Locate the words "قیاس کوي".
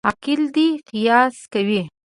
0.89-1.81